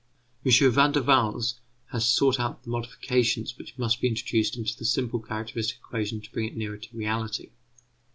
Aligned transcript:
M. 0.43 0.51
Van 0.71 0.91
der 0.93 1.03
Waals 1.05 1.59
has 1.91 2.07
sought 2.07 2.39
out 2.39 2.63
the 2.63 2.71
modifications 2.71 3.55
which 3.59 3.77
must 3.77 4.01
be 4.01 4.07
introduced 4.07 4.57
into 4.57 4.75
the 4.75 4.83
simple 4.83 5.19
characteristic 5.19 5.77
equation 5.77 6.19
to 6.21 6.31
bring 6.31 6.47
it 6.47 6.57
nearer 6.57 6.77
to 6.77 6.97
reality. 6.97 7.51